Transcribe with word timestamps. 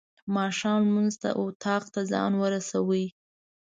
ماښام 0.35 0.79
لمونځ 0.87 1.13
ته 1.21 1.29
اطاق 1.43 1.83
ته 1.93 2.01
ځان 2.11 2.31
ورساوه. 2.37 3.03